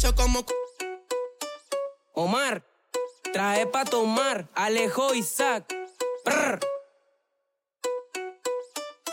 bicho 0.00 0.14
como. 0.14 0.44
Omar, 2.14 2.62
traje 3.32 3.66
pa' 3.66 3.84
tomar, 3.84 4.48
Alejo 4.54 5.14
Isaac. 5.14 5.74
Prr. 6.24 6.60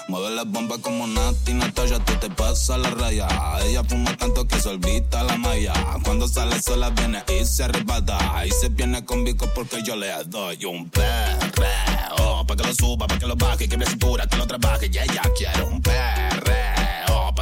Mueve 0.10 0.30
la 0.36 0.44
bomba 0.44 0.78
como 0.82 1.06
Nati 1.06 1.54
Natalia, 1.54 2.00
tú 2.00 2.14
te 2.16 2.30
pasas 2.30 2.80
la 2.80 2.90
raya. 2.92 3.28
Ella 3.64 3.84
fuma 3.84 4.16
tanto 4.16 4.48
que 4.48 4.60
se 4.60 4.70
olvida 4.70 5.24
la 5.24 5.36
malla. 5.38 5.74
Cuando 6.04 6.28
sale 6.28 6.62
sola 6.62 6.90
viene 6.92 7.24
y 7.28 7.46
se 7.46 7.66
arrebata. 7.66 8.46
Y 8.46 8.52
se 8.52 8.70
viene 8.70 9.04
con 9.04 9.26
bico 9.26 9.48
porque 9.54 9.84
yo 9.84 9.96
le 9.98 10.12
doy 10.26 10.64
un 10.66 10.90
perreo. 10.90 12.46
Pa' 12.48 12.56
que 12.56 12.64
lo 12.64 12.74
suba, 12.74 13.08
pa' 13.08 13.20
que 13.20 13.28
lo 13.28 13.36
baje, 13.36 13.68
que 13.68 13.78
me 13.78 13.86
cintura, 13.86 14.26
que 14.28 14.38
lo 14.38 14.48
trabaje. 14.48 14.90
Y 14.92 14.98
ella 14.98 15.22
quiere 15.36 15.64
un 15.64 15.82
perreo. 15.82 16.67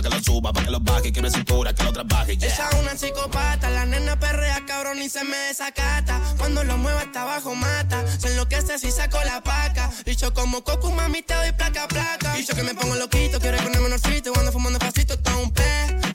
Que 0.06 0.12
lo 0.12 0.22
suba, 0.22 0.54
pa' 0.54 0.64
que 0.64 0.70
lo 0.70 0.80
baje, 0.80 1.12
que 1.12 1.20
me 1.20 1.32
cintura, 1.32 1.74
que 1.74 1.84
lo 1.84 1.92
trabaje. 1.92 2.34
Esa 2.34 2.70
es 2.70 2.80
una 2.80 2.96
psicopata, 2.96 3.72
la 3.72 3.88
nena 3.88 4.20
perrea, 4.20 4.64
cabrón, 4.68 5.02
y 5.02 5.10
se 5.10 5.24
me 5.24 5.36
desacata. 5.36 6.22
Cuando 6.38 6.64
lo 6.64 6.78
mueva 6.78 7.02
hasta 7.02 7.24
abajo 7.24 7.56
mata, 7.56 8.06
se 8.20 8.28
enloquece 8.28 8.78
si 8.78 8.92
saco 8.92 9.18
la 9.26 9.42
paca. 9.42 9.92
Bicho 10.06 10.32
como 10.32 10.64
coco, 10.64 10.92
mami, 10.92 11.24
te 11.24 11.34
doy 11.34 11.54
placa, 11.54 11.88
placa. 11.88 12.36
Bicho 12.36 12.54
que 12.54 12.62
me 12.62 12.76
pongo 12.76 12.94
loquito, 12.94 13.40
quiero 13.40 13.58
ponerme 13.58 13.80
menorcito, 13.80 14.32
cuando 14.32 14.52
fumando 14.52 14.78
pasito, 14.78 15.16
está 15.16 15.36
un 15.38 15.52
perreo. 15.52 16.15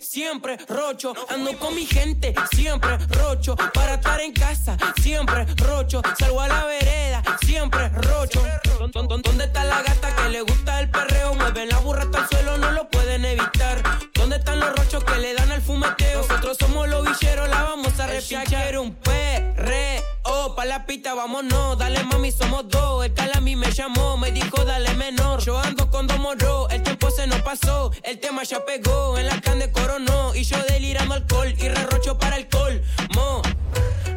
Siempre 0.00 0.56
rocho. 0.68 1.14
Ando 1.28 1.58
con 1.58 1.74
mi 1.74 1.86
gente, 1.86 2.34
siempre 2.52 2.98
rocho. 3.08 3.56
Para 3.56 3.94
estar 3.94 4.20
en 4.20 4.32
casa, 4.32 4.76
siempre 5.00 5.46
rocho. 5.56 6.02
Salgo 6.18 6.40
a 6.40 6.48
la 6.48 6.64
vereda, 6.64 7.22
siempre 7.44 7.88
rocho. 7.88 8.42
¿Dó- 8.80 8.88
dó- 8.88 9.18
¿Dónde 9.18 9.44
está 9.44 9.62
la 9.64 9.82
gata 9.82 10.16
que 10.16 10.30
le 10.30 10.40
gusta 10.40 10.80
el 10.80 10.90
perreo? 10.90 11.34
Mueve 11.34 11.66
la 11.66 11.78
burra 11.80 12.02
hasta 12.04 12.20
el 12.22 12.28
suelo, 12.28 12.56
no 12.56 12.70
lo 12.72 12.88
pueden 12.88 13.26
evitar. 13.26 13.82
¿Dónde 14.14 14.36
están 14.36 14.58
los 14.58 14.74
rochos 14.74 15.04
que 15.04 15.18
le 15.18 15.34
dan 15.34 15.52
al 15.52 15.60
fumeteo? 15.60 16.22
Nosotros 16.22 16.56
somos 16.58 16.88
los 16.88 17.04
villeros, 17.04 17.48
la 17.50 17.62
vamos 17.62 18.00
a. 18.00 18.08
Quiere 18.46 18.78
un 18.78 18.94
perreo, 18.94 20.54
pa' 20.56 20.64
la 20.64 20.86
pista, 20.86 21.12
vámonos. 21.14 21.76
Dale 21.78 22.02
mami, 22.04 22.32
somos 22.32 22.68
dos. 22.68 23.04
El 23.04 23.12
cal 23.12 23.30
a 23.34 23.40
mí 23.40 23.54
me 23.54 23.70
llamó, 23.70 24.16
me 24.16 24.30
dijo 24.32 24.64
dale 24.64 24.94
menor. 24.94 25.40
Yo 25.40 25.58
ando 25.58 25.90
con 25.90 26.06
dos 26.06 26.18
morros, 26.18 26.68
el 26.70 26.82
tiempo 26.82 27.10
se 27.10 27.26
nos 27.26 27.42
pasó. 27.42 27.92
El 28.02 28.18
tema 28.18 28.44
ya 28.44 28.64
pegó, 28.64 29.18
en 29.18 29.26
la 29.26 29.38
can 29.42 29.58
de 29.58 29.70
coronó. 29.70 30.34
Y 30.34 30.44
yo 30.44 30.56
delirando 30.68 31.14
alcohol 31.14 31.52
y 31.58 31.68
rerrocho 31.68 32.16
para 32.18 32.36
el 32.36 32.48
colmo. 32.48 33.42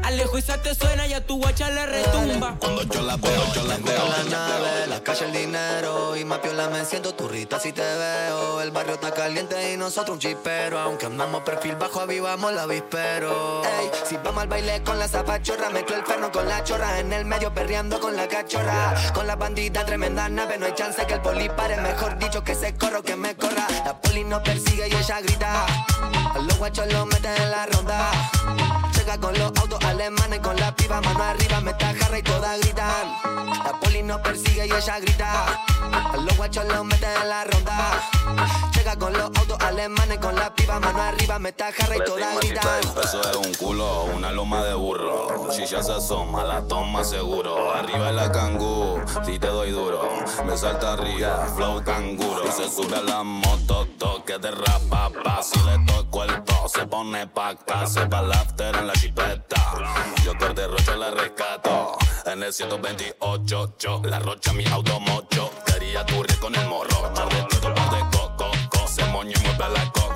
Alejo 0.03 0.37
y 0.37 0.41
te 0.41 0.75
suena 0.75 1.07
y 1.07 1.13
a 1.13 1.25
tu 1.25 1.37
guacha 1.37 1.69
le 1.69 1.85
retumba. 1.85 2.57
Cuando 2.59 2.83
yo 2.83 3.01
la 3.03 3.15
veo, 3.15 3.53
yo 3.53 3.63
la 3.63 3.77
veo. 3.77 4.05
la 4.05 4.23
nave, 4.29 4.87
la 4.87 5.01
calle, 5.01 5.25
el 5.25 5.31
dinero 5.31 6.17
y 6.17 6.25
más 6.25 6.39
piola 6.39 6.67
me 6.69 6.83
siento 6.83 7.13
turrita 7.15 7.57
si 7.57 7.71
te 7.71 7.81
veo. 7.81 8.61
El 8.61 8.71
barrio 8.71 8.95
está 8.95 9.11
caliente 9.11 9.71
y 9.71 9.77
nosotros 9.77 10.15
un 10.15 10.19
chipero. 10.19 10.77
Aunque 10.77 11.05
andamos 11.05 11.43
perfil 11.43 11.77
bajo, 11.77 12.01
avivamos 12.01 12.51
la 12.51 12.65
vispero. 12.65 13.61
Ey, 13.63 13.91
si 14.05 14.17
vamos 14.17 14.43
al 14.43 14.49
baile 14.49 14.83
con 14.83 14.99
la 14.99 15.07
zapachorra, 15.07 15.69
mezclo 15.69 15.95
el 15.95 16.05
ferno 16.05 16.31
con 16.31 16.49
la 16.49 16.63
chorra. 16.65 16.99
En 16.99 17.13
el 17.13 17.23
medio 17.23 17.53
perreando 17.53 18.01
con 18.01 18.15
la 18.17 18.27
cachorra. 18.27 18.93
Con 19.13 19.25
la 19.25 19.37
bandita, 19.37 19.85
tremenda 19.85 20.27
nave, 20.27 20.57
no 20.57 20.65
hay 20.65 20.73
chance 20.73 21.05
que 21.05 21.13
el 21.13 21.21
poli 21.21 21.47
pare. 21.47 21.77
Mejor 21.77 22.19
dicho 22.19 22.43
que 22.43 22.55
se 22.55 22.75
corro, 22.75 23.01
que 23.03 23.15
me 23.15 23.35
corra. 23.35 23.67
La 23.85 23.99
poli 24.01 24.25
nos 24.25 24.41
persigue 24.41 24.89
y 24.89 24.93
ella 24.93 25.21
grita. 25.21 25.65
A 25.65 26.39
los 26.39 26.57
guachos 26.57 26.91
los 26.91 27.05
meten 27.07 27.41
en 27.41 27.51
la 27.51 27.65
ronda. 27.67 28.11
Llega 29.03 29.17
con 29.17 29.37
los 29.37 29.51
autos 29.59 29.83
alemanes, 29.83 30.39
con 30.39 30.55
la 30.55 30.73
piba, 30.73 31.01
mano 31.01 31.21
arriba, 31.21 31.59
me 31.59 31.71
está 31.71 31.93
jarra 31.93 32.19
y 32.19 32.23
todas 32.23 32.57
gritan. 32.61 33.13
La 33.65 33.77
poli 33.81 34.01
nos 34.01 34.21
persigue 34.21 34.65
y 34.65 34.71
ella 34.71 34.99
grita. 35.01 35.45
A 35.91 36.15
los 36.15 36.37
guachos 36.37 36.63
los 36.63 36.85
meten 36.85 37.09
en 37.21 37.27
la 37.27 37.43
ronda. 37.43 38.09
Llega 38.73 38.95
con 38.95 39.11
los 39.11 39.23
autos 39.23 39.59
alemanes, 39.59 40.19
con 40.19 40.35
la 40.35 40.55
piba, 40.55 40.79
mano 40.79 41.01
arriba, 41.01 41.37
me 41.37 41.49
está 41.49 41.73
jarra 41.73 41.97
y 41.97 42.05
todas 42.05 42.39
gritan. 42.39 42.79
Eso 43.03 43.21
es 43.29 43.35
un 43.35 43.53
culo, 43.55 44.05
una 44.15 44.31
loma 44.31 44.63
de 44.63 44.73
burro. 44.73 45.51
Si 45.51 45.65
ya 45.65 45.83
se 45.83 45.91
asoma, 45.91 46.45
la 46.45 46.61
toma 46.61 47.03
seguro. 47.03 47.73
Arriba 47.73 48.09
la 48.13 48.31
cangú, 48.31 49.01
si 49.25 49.37
te 49.37 49.47
doy 49.47 49.71
duro. 49.71 50.09
Me 50.45 50.55
salta 50.55 50.93
arriba, 50.93 51.45
flow 51.57 51.83
canguro. 51.83 52.47
Y 52.47 52.51
se 52.53 52.69
sube 52.69 52.95
a 52.95 53.01
la 53.01 53.21
moto, 53.21 53.85
toque 53.99 54.37
de 54.39 54.51
rapa, 54.51 55.11
pa. 55.25 55.43
Si 55.43 55.59
le 55.59 55.77
toco 55.85 56.23
el 56.23 56.41
se 56.73 56.87
pone 56.87 57.27
pacta. 57.27 57.85
Se 57.85 58.05
va 58.05 58.19
after 58.19 58.75
en 58.75 58.87
la 58.87 58.93
chipeta. 58.93 59.61
Yo 60.23 60.37
corte 60.37 60.67
rocha 60.67 60.95
la 60.95 61.11
rescato. 61.11 61.97
En 62.25 62.41
el 62.41 62.53
128, 62.53 63.75
yo, 63.77 64.01
la 64.05 64.19
rocha 64.19 64.53
mi 64.53 64.65
auto 64.67 64.99
mocho. 64.99 65.51
Quería 65.65 66.05
turre 66.05 66.35
con 66.39 66.55
el 66.55 66.67
morro. 66.67 67.11
Tarde 67.13 67.45
todo 67.49 67.73
par 67.73 67.89
de 67.91 68.17
coco, 68.17 68.51
co. 68.69 68.87
Se 68.87 69.05
moño 69.05 69.33
y 69.37 69.43
mueve 69.43 69.73
la 69.73 69.91
coco. 69.91 70.12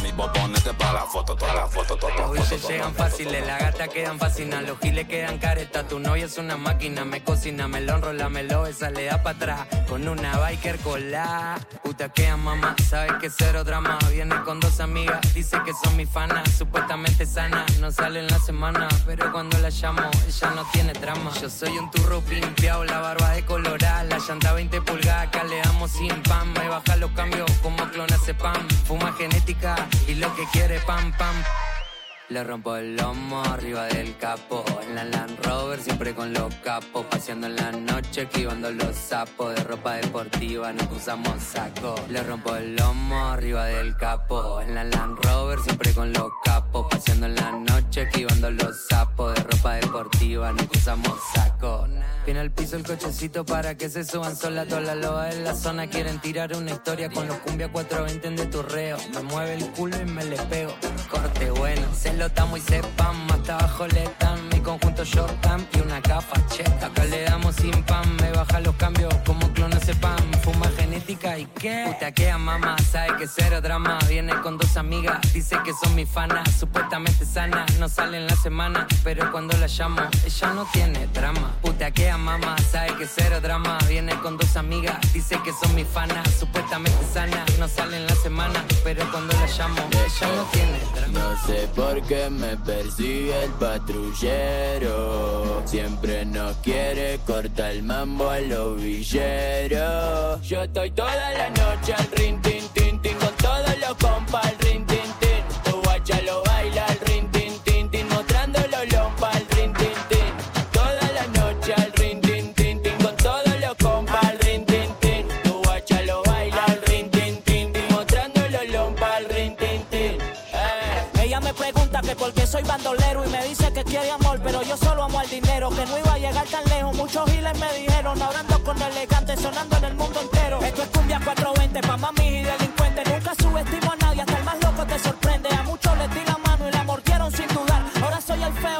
Mami, 0.00 0.12
vos 0.12 0.30
ponete 0.32 0.72
para 0.74 0.92
la 0.94 1.04
foto, 1.04 1.36
toda 1.36 1.54
la 1.54 1.66
foto, 1.66 1.94
toda 1.96 2.14
la 2.14 2.26
Hoy 2.26 2.38
foto. 2.38 2.48
se 2.48 2.56
toda 2.56 2.70
la 2.70 2.76
llegan 2.76 2.94
fáciles, 2.94 3.46
las 3.46 3.60
gatas 3.60 3.88
quedan 3.88 4.18
fascinan, 4.18 4.66
los 4.66 4.78
giles 4.78 5.06
quedan 5.06 5.38
caretas, 5.38 5.88
tu 5.88 5.98
novia 5.98 6.24
es 6.24 6.38
una 6.38 6.56
máquina, 6.56 7.04
me 7.04 7.22
cocina, 7.22 7.68
me 7.68 7.82
lo 7.82 7.96
enrola, 7.96 8.30
me 8.30 8.42
lo 8.42 8.62
besa, 8.62 8.90
le 8.90 9.04
da 9.04 9.22
para 9.22 9.36
atrás, 9.36 9.66
con 9.88 10.08
una 10.08 10.38
biker 10.38 10.78
cola. 10.78 11.58
Puta 11.84 12.08
que 12.08 12.34
mamá, 12.34 12.76
sabes 12.88 13.12
que 13.20 13.28
cero 13.28 13.62
drama, 13.62 13.98
viene 14.10 14.40
con 14.42 14.58
dos 14.58 14.80
amigas, 14.80 15.20
dice 15.34 15.58
que 15.66 15.72
son 15.84 15.96
mis 15.96 16.08
fanas, 16.08 16.50
supuestamente 16.56 17.26
sana, 17.26 17.66
no 17.80 17.92
sale 17.92 18.20
en 18.20 18.28
la 18.28 18.38
semana, 18.38 18.88
pero 19.04 19.30
cuando 19.32 19.58
la 19.58 19.68
llamo, 19.68 20.08
ella 20.26 20.50
no 20.54 20.64
tiene 20.72 20.94
trama. 20.94 21.30
Yo 21.42 21.50
soy 21.50 21.76
un 21.76 21.90
turro 21.90 22.22
pimpeado, 22.22 22.84
la 22.84 23.00
barba 23.00 23.32
de 23.32 23.44
colorada, 23.44 24.04
la 24.04 24.18
llanta 24.18 24.54
20 24.54 24.80
pulgadas, 24.80 25.28
acá 25.28 25.44
le 25.44 25.58
damos 25.58 25.90
sin 25.90 26.22
pan, 26.22 26.52
me 26.54 26.68
baja 26.68 26.96
los 26.96 27.10
cambios 27.10 27.50
como 27.62 27.84
clona 27.90 28.16
pan, 28.38 28.68
fuma 28.86 29.12
genética 29.12 29.89
y 30.08 30.14
lo 30.14 30.34
que 30.34 30.44
quiere 30.52 30.80
pam 30.80 31.12
pam. 31.16 31.34
Le 32.28 32.44
rompo 32.44 32.76
el 32.76 32.94
lomo 32.94 33.42
arriba 33.42 33.86
del 33.86 34.16
capo. 34.16 34.64
En 34.86 34.94
la 34.94 35.04
Land 35.04 35.44
Rover 35.44 35.80
siempre 35.80 36.14
con 36.14 36.32
los 36.32 36.54
capos. 36.56 37.04
Paseando 37.06 37.48
en 37.48 37.56
la 37.56 37.72
noche 37.72 38.22
esquivando 38.22 38.70
los 38.70 38.94
sapos. 38.94 39.54
De 39.56 39.64
ropa 39.64 39.94
deportiva 39.94 40.72
no 40.72 40.88
usamos 40.94 41.42
saco. 41.42 41.96
Le 42.08 42.22
rompo 42.22 42.54
el 42.54 42.76
lomo 42.76 43.30
arriba 43.30 43.64
del 43.64 43.96
capo. 43.96 44.60
En 44.60 44.76
la 44.76 44.84
Land 44.84 45.18
Rover 45.24 45.58
siempre 45.58 45.92
con 45.92 46.12
los 46.12 46.30
capos 46.44 46.49
Paseando 46.72 47.26
en 47.26 47.34
la 47.34 47.52
noche 47.52 48.02
esquivando 48.02 48.50
los 48.50 48.86
sapos. 48.88 49.34
De 49.34 49.42
ropa 49.42 49.74
deportiva 49.74 50.52
no 50.52 50.62
usamos 50.74 51.18
saco. 51.34 51.86
Viene 52.24 52.40
al 52.40 52.50
piso 52.50 52.76
el 52.76 52.84
cochecito 52.84 53.44
para 53.44 53.76
que 53.76 53.88
se 53.88 54.04
suban 54.04 54.36
sola. 54.36 54.66
Todas 54.66 54.84
las 54.84 54.96
lobas 54.96 55.34
de 55.34 55.42
la 55.42 55.54
zona 55.54 55.88
quieren 55.88 56.20
tirar 56.20 56.54
una 56.56 56.70
historia. 56.70 57.10
Con 57.10 57.26
los 57.26 57.36
cumbia 57.38 57.70
420 57.70 58.28
en 58.28 58.36
de 58.36 58.46
turreo 58.46 58.96
Me 59.14 59.22
mueve 59.22 59.54
el 59.54 59.66
culo 59.72 60.00
y 60.00 60.04
me 60.04 60.24
le 60.24 60.36
pego. 60.36 60.72
Corte 61.10 61.50
bueno, 61.50 61.82
se 61.94 62.12
lo 62.14 62.30
tamo 62.30 62.56
y 62.56 62.60
sepan 62.60 63.30
Hasta 63.30 63.58
abajo 63.58 63.86
le 63.88 64.08
dan 64.20 64.48
mi 64.48 64.60
conjunto 64.60 65.04
short 65.04 65.40
cam 65.40 65.66
Y 65.72 65.80
una 65.80 66.00
capa 66.00 66.46
cheta 66.48 66.86
Acá 66.86 67.04
le 67.04 67.22
damos 67.22 67.56
sin 67.56 67.82
pan 67.84 68.16
Me 68.16 68.30
baja 68.30 68.60
los 68.60 68.74
cambios 68.76 69.12
Genética 71.10 71.38
y 71.38 71.46
qué. 71.46 71.84
Puta 71.86 72.12
que 72.12 72.32
mamá 72.32 72.76
sabe 72.78 73.16
que 73.18 73.26
cero 73.26 73.60
drama. 73.60 73.98
Viene 74.08 74.32
con 74.42 74.58
dos 74.58 74.76
amigas, 74.76 75.18
dice 75.32 75.56
que 75.64 75.72
son 75.72 75.94
mis 75.94 76.08
fanas. 76.08 76.48
Supuestamente 76.58 77.24
sana, 77.24 77.66
no 77.78 77.88
sale 77.88 78.18
en 78.18 78.26
la 78.26 78.36
semana 78.36 78.86
Pero 79.02 79.30
cuando 79.32 79.56
la 79.58 79.66
llamo, 79.66 80.02
ella 80.24 80.52
no 80.52 80.64
tiene 80.66 81.08
drama. 81.08 81.56
Puta 81.62 81.90
que 81.90 82.12
mamá 82.12 82.56
sabe 82.70 82.94
que 82.96 83.06
cero 83.06 83.40
drama. 83.40 83.78
Viene 83.88 84.14
con 84.20 84.36
dos 84.36 84.56
amigas, 84.56 84.98
dice 85.12 85.38
que 85.44 85.52
son 85.52 85.74
mis 85.74 85.86
fanas. 85.86 86.28
Supuestamente 86.38 87.04
sana, 87.12 87.44
no 87.58 87.66
sale 87.66 87.96
en 87.96 88.06
la 88.06 88.14
semana 88.14 88.64
Pero 88.84 89.04
cuando 89.10 89.32
la 89.34 89.46
llamo, 89.46 89.80
ella 89.92 90.28
no 90.36 90.44
tiene 90.52 90.78
drama. 90.94 91.18
No 91.18 91.36
sé 91.46 91.68
por 91.74 92.02
qué 92.02 92.30
me 92.30 92.56
persigue 92.58 93.44
el 93.44 93.50
patrullero. 93.52 94.90
Siempre 95.66 96.24
nos 96.24 96.56
quiere 96.58 97.18
cortar 97.26 97.72
el 97.72 97.82
mambo 97.82 98.30
a 98.30 98.38
los 98.40 98.80
villeros. 98.80 100.40
Yo 100.42 100.62
estoy 100.62 100.90
toda 101.00 101.32
la 101.32 101.48
noche 101.48 101.94
al 101.94 102.06
rin 102.16 102.59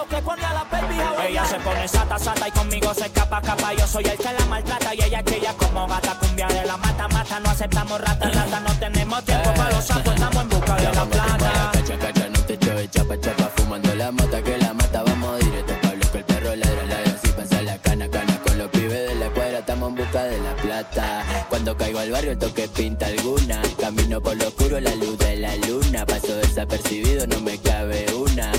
que 0.08 0.16
a 0.16 0.52
la 0.52 0.64
baby 0.64 0.96
Ella 1.28 1.44
se 1.44 1.56
pone 1.60 1.86
sata, 1.88 2.18
sata 2.18 2.48
y 2.48 2.50
conmigo 2.52 2.94
se 2.94 3.06
escapa, 3.06 3.40
capa. 3.42 3.72
Yo 3.74 3.86
soy 3.86 4.04
el 4.04 4.16
que 4.16 4.32
la 4.32 4.46
maltrata 4.46 4.94
y 4.94 5.02
ella 5.02 5.22
chilla 5.24 5.54
como 5.54 5.86
gata. 5.86 6.14
Cumbia 6.18 6.46
de 6.48 6.64
la 6.64 6.76
mata, 6.76 7.08
mata, 7.08 7.40
no 7.40 7.50
aceptamos 7.50 8.00
rata, 8.00 8.30
rata. 8.30 8.60
No 8.60 8.74
tenemos 8.78 9.24
tiempo 9.24 9.52
para 9.54 9.70
los 9.70 9.84
sapos, 9.84 10.14
estamos 10.14 10.42
en 10.42 10.48
busca 10.48 10.74
de 10.76 10.92
la 10.94 11.04
plata. 11.04 11.70
Cacha, 11.72 11.98
cacha, 11.98 12.28
no 12.28 12.40
te 12.40 12.58
choves, 12.58 12.90
chapa, 12.90 13.20
chapa, 13.20 13.50
fumando 13.56 13.94
la 13.94 14.10
mota 14.10 14.42
que 14.42 14.58
la 14.58 14.72
mata, 14.74 15.02
vamos 15.02 15.38
directo 15.40 15.74
Pablo, 15.82 16.06
que 16.12 16.18
el 16.18 16.24
perro 16.24 16.56
ladra, 16.56 16.86
ladra, 16.86 17.18
si 17.22 17.32
pasa 17.32 17.62
la 17.62 17.78
cana, 17.78 18.08
cana, 18.08 18.40
con 18.42 18.58
los 18.58 18.68
pibes 18.68 19.08
de 19.08 19.14
la 19.16 19.28
cuadra, 19.30 19.58
estamos 19.58 19.88
en 19.90 19.96
busca 19.96 20.24
de 20.24 20.38
la 20.38 20.56
plata. 20.56 21.24
Cuando 21.48 21.76
caigo 21.76 21.98
al 21.98 22.10
barrio, 22.10 22.32
el 22.32 22.38
toque 22.38 22.68
pinta 22.68 23.06
alguna, 23.06 23.60
camino 23.78 24.20
por 24.20 24.36
lo 24.36 24.48
oscuro, 24.48 24.80
la 24.80 24.94
luz 24.94 25.18
de 25.18 25.36
la 25.36 25.54
luna, 25.56 26.06
paso 26.06 26.34
desapercibido, 26.36 27.26
no 27.26 27.40
me 27.40 27.58
cabe 27.58 28.06
una, 28.14 28.50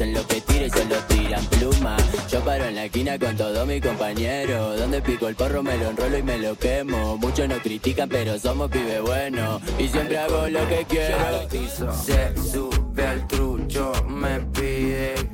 hacen 0.00 0.14
lo 0.14 0.26
que 0.26 0.40
tira 0.40 0.66
y 0.66 0.70
solo 0.70 0.96
tiran 1.08 1.44
pluma. 1.46 1.96
Yo 2.30 2.40
paro 2.40 2.64
en 2.64 2.74
la 2.74 2.84
esquina 2.86 3.18
con 3.18 3.36
todos 3.36 3.66
mis 3.66 3.82
compañeros, 3.82 4.78
donde 4.78 5.02
pico 5.02 5.28
el 5.28 5.34
porro 5.34 5.62
me 5.62 5.76
lo 5.76 5.90
enrolo 5.90 6.16
y 6.16 6.22
me 6.22 6.38
lo 6.38 6.56
quemo. 6.56 7.18
Muchos 7.18 7.48
nos 7.48 7.58
critican, 7.58 8.08
pero 8.08 8.38
somos 8.38 8.70
pibes 8.70 9.02
buenos, 9.02 9.60
y 9.78 9.88
siempre 9.88 10.18
hago 10.18 10.48
lo 10.48 10.66
que 10.68 10.86
quiero. 10.88 11.48
Se 11.92 12.34
sube 12.50 13.06
al 13.06 13.26
trucho, 13.28 13.92
me 14.08 14.40
pide 14.40 14.69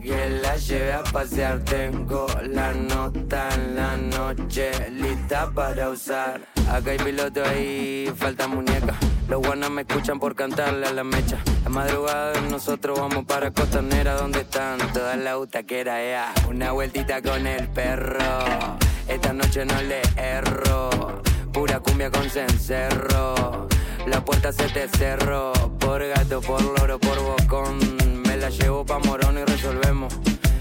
que 0.06 0.30
la 0.42 0.56
lleve 0.56 0.92
a 0.92 1.02
pasear. 1.02 1.58
Tengo 1.64 2.26
la 2.48 2.72
nota 2.72 3.48
en 3.54 3.74
la 3.74 3.96
noche 3.96 4.70
lista 4.90 5.50
para 5.52 5.90
usar. 5.90 6.40
Acá 6.70 6.92
hay 6.92 6.98
piloto 6.98 7.44
ahí, 7.44 8.12
falta 8.16 8.46
muñeca. 8.46 8.94
Los 9.28 9.44
guanas 9.44 9.70
me 9.70 9.82
escuchan 9.82 10.20
por 10.20 10.34
cantarle 10.36 10.86
a 10.86 10.92
la 10.92 11.02
mecha. 11.02 11.38
La 11.64 11.70
madrugada 11.70 12.40
nosotros 12.42 12.98
vamos 13.00 13.24
para 13.24 13.50
Costanera, 13.50 14.14
donde 14.14 14.40
están 14.40 14.78
todas 14.92 15.18
las 15.18 15.36
utaqueras. 15.36 16.00
ya. 16.00 16.48
Una 16.48 16.70
vueltita 16.72 17.20
con 17.20 17.44
el 17.46 17.68
perro. 17.68 18.78
Esta 19.08 19.32
noche 19.32 19.64
no 19.64 19.80
le 19.82 20.02
erro. 20.16 21.20
Pura 21.52 21.80
cumbia 21.80 22.10
con 22.10 22.30
cencerro. 22.30 23.66
La 24.06 24.24
puerta 24.24 24.52
se 24.52 24.68
te 24.68 24.88
cerró. 24.88 25.52
Por 25.80 26.06
gato, 26.06 26.40
por 26.40 26.62
loro, 26.62 26.98
por 27.00 27.18
bocón. 27.20 28.05
La 28.46 28.50
llevo 28.50 28.86
pa' 28.86 29.00
morón 29.00 29.38
y 29.38 29.44
resolvemos. 29.44 30.14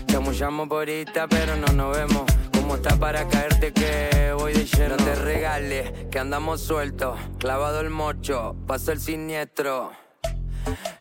Chamullamos 0.08 0.68
por 0.68 0.90
esta, 0.90 1.28
pero 1.28 1.56
no 1.56 1.68
nos 1.68 1.96
vemos. 1.96 2.24
Como 2.52 2.78
está 2.78 2.96
para 2.96 3.28
caerte 3.28 3.72
que 3.74 4.34
voy 4.36 4.54
de 4.54 4.66
lleno. 4.66 4.98
No 4.98 5.04
te 5.06 5.14
regales, 5.14 5.92
que 6.10 6.18
andamos 6.18 6.62
sueltos. 6.62 7.20
Clavado 7.38 7.82
el 7.82 7.92
mocho, 7.92 8.56
pasó 8.66 8.92
el 8.92 9.00
siniestro. 9.00 9.92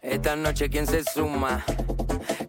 Esta 0.02 0.36
noche, 0.36 0.68
¿quién 0.68 0.86
se 0.86 1.02
suma? 1.04 1.64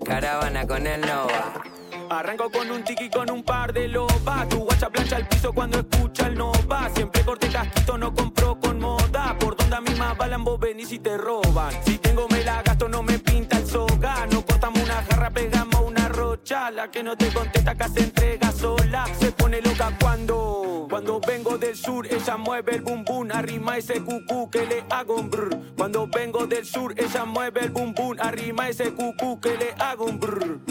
Caravana 0.04 0.68
con 0.68 0.86
el 0.86 1.00
Nova. 1.00 1.64
Arranco 2.10 2.52
con 2.52 2.70
un 2.70 2.84
tiki 2.84 3.10
con 3.10 3.30
un 3.32 3.44
par 3.44 3.74
de 3.74 3.88
lobas. 3.88 4.48
Tu 4.50 4.58
guacha 4.58 4.90
plancha 4.90 5.18
el 5.18 5.28
piso 5.28 5.52
cuando 5.54 5.80
escucha 5.80 6.28
el 6.28 6.36
nova. 6.36 6.90
Siempre 6.94 7.24
corte 7.24 7.48
casquito, 7.48 7.98
no 7.98 8.14
compro 8.14 8.60
con 8.60 8.80
moda. 8.80 9.36
Por 9.40 9.56
donde 9.56 9.76
a 9.76 9.82
mí 9.82 9.94
más 9.96 10.18
balan, 10.18 10.44
vos 10.44 10.60
venís 10.60 10.92
y 10.92 11.00
te 11.00 11.18
roban. 11.18 11.74
Si 11.84 11.98
tengo 11.98 12.28
me 12.30 12.44
la 12.44 12.62
gasto, 12.62 12.88
no 12.88 13.02
me 13.02 13.18
pinta 13.20 13.58
el 13.58 13.68
soga. 13.68 14.28
No 14.32 14.46
cortamos 14.46 14.82
una 14.84 15.04
jarra, 15.04 15.30
pegamos 15.32 15.82
una 15.82 16.08
rocha. 16.10 16.70
La 16.72 16.90
que 16.92 17.02
no 17.04 17.18
te 17.18 17.30
contesta 17.30 17.72
acá 17.72 17.88
se 17.90 18.04
entrega 18.04 18.52
sola. 18.52 19.06
Se 19.20 19.32
pone 19.32 19.62
loca 19.62 19.92
cuando, 20.00 20.88
cuando 20.90 21.20
vengo 21.20 21.58
del 21.58 21.76
sur, 21.76 22.06
ella 22.06 22.38
mueve 22.38 22.76
el 22.76 22.82
bum 22.82 23.04
bum. 23.04 23.30
Arrima 23.32 23.78
ese 23.78 24.02
cucú 24.02 24.50
que 24.50 24.66
le 24.66 24.86
hago 24.90 25.16
un 25.16 25.30
brr. 25.30 25.74
Cuando 25.76 26.08
vengo 26.08 26.46
del 26.46 26.66
sur, 26.66 26.94
ella 26.98 27.26
mueve 27.26 27.62
el 27.62 27.72
bum 27.72 27.94
bum. 27.94 28.16
Arrima 28.20 28.70
ese 28.70 28.94
cucú 28.94 29.40
que 29.40 29.58
le 29.58 29.74
hago 29.80 30.06
un 30.06 30.20
brr. 30.20 30.65